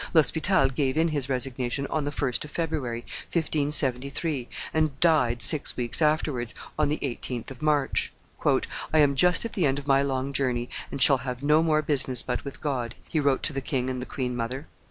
[0.15, 3.01] L'Hospital gave in his resignation on the 1st of February,
[3.33, 8.11] 1573, and died six weeks afterwards, on the 18th of March.
[8.43, 11.83] "I am just at the end of my long journey, and shall have no more
[11.83, 14.65] business but with God," he wrote to the king and the queen mother.